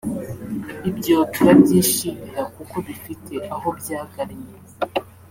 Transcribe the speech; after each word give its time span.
Ibyo 0.89 1.17
turabyishimira 1.33 2.41
kuko 2.55 2.75
bifite 2.87 3.33
aho 3.53 3.67
byagannye 3.79 4.51